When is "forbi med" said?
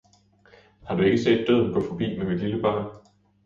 1.89-2.25